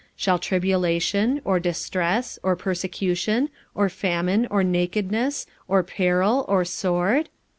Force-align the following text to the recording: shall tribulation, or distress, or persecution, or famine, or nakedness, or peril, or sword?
shall 0.15 0.39
tribulation, 0.39 1.39
or 1.45 1.59
distress, 1.59 2.39
or 2.41 2.55
persecution, 2.55 3.51
or 3.75 3.87
famine, 3.87 4.47
or 4.49 4.63
nakedness, 4.63 5.45
or 5.67 5.83
peril, 5.83 6.43
or 6.47 6.65
sword? 6.65 7.29